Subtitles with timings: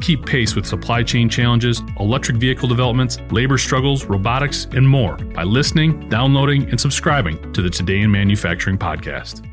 [0.00, 5.42] Keep pace with supply chain challenges, electric vehicle developments, labor struggles, robotics, and more by
[5.42, 9.46] listening, downloading, and subscribing to the Today in Manufacturing podcast.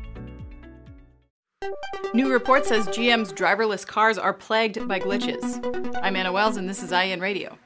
[2.14, 5.62] New report says GM's driverless cars are plagued by glitches.
[6.02, 7.58] I'm Anna Wells, and this is IEN Radio.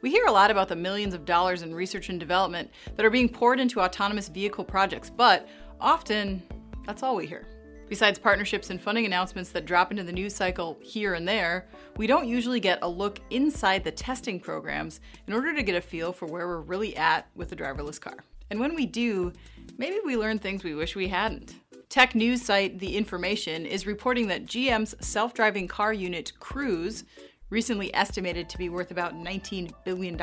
[0.00, 3.10] We hear a lot about the millions of dollars in research and development that are
[3.10, 5.46] being poured into autonomous vehicle projects, but
[5.78, 6.42] often
[6.86, 7.46] that's all we hear.
[7.90, 12.06] Besides partnerships and funding announcements that drop into the news cycle here and there, we
[12.06, 16.12] don't usually get a look inside the testing programs in order to get a feel
[16.12, 18.14] for where we're really at with the driverless car.
[18.48, 19.32] And when we do,
[19.76, 21.56] maybe we learn things we wish we hadn't.
[21.88, 27.02] Tech news site The Information is reporting that GM's self driving car unit Cruise,
[27.48, 30.16] recently estimated to be worth about $19 billion,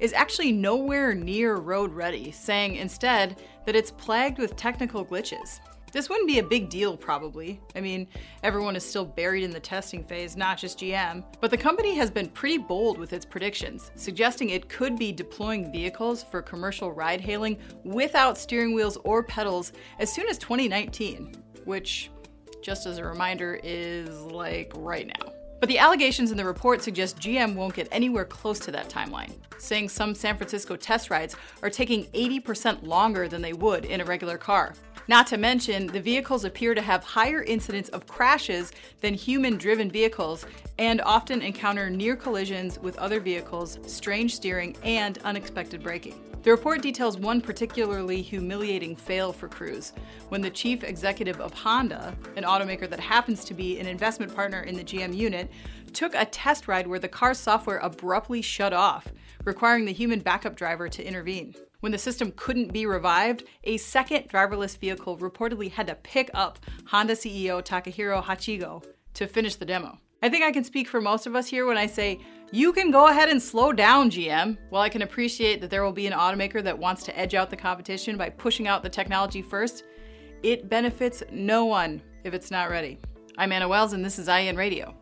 [0.00, 5.60] is actually nowhere near road ready, saying instead that it's plagued with technical glitches.
[5.92, 7.60] This wouldn't be a big deal, probably.
[7.76, 8.08] I mean,
[8.42, 11.22] everyone is still buried in the testing phase, not just GM.
[11.38, 15.70] But the company has been pretty bold with its predictions, suggesting it could be deploying
[15.70, 21.34] vehicles for commercial ride hailing without steering wheels or pedals as soon as 2019,
[21.66, 22.10] which,
[22.62, 25.32] just as a reminder, is like right now.
[25.60, 29.32] But the allegations in the report suggest GM won't get anywhere close to that timeline,
[29.58, 34.04] saying some San Francisco test rides are taking 80% longer than they would in a
[34.04, 34.72] regular car.
[35.08, 39.90] Not to mention, the vehicles appear to have higher incidence of crashes than human driven
[39.90, 40.46] vehicles
[40.78, 46.22] and often encounter near collisions with other vehicles, strange steering, and unexpected braking.
[46.44, 49.92] The report details one particularly humiliating fail for Cruise
[50.28, 54.62] when the chief executive of Honda, an automaker that happens to be an investment partner
[54.62, 55.50] in the GM unit,
[55.92, 59.08] took a test ride where the car's software abruptly shut off,
[59.44, 61.54] requiring the human backup driver to intervene.
[61.82, 66.60] When the system couldn't be revived, a second driverless vehicle reportedly had to pick up
[66.86, 68.84] Honda CEO Takahiro Hachigo
[69.14, 69.98] to finish the demo.
[70.22, 72.20] I think I can speak for most of us here when I say,
[72.52, 74.58] you can go ahead and slow down, GM.
[74.70, 77.50] While I can appreciate that there will be an automaker that wants to edge out
[77.50, 79.82] the competition by pushing out the technology first,
[80.44, 83.00] it benefits no one if it's not ready.
[83.36, 84.94] I'm Anna Wells, and this is IEN Radio.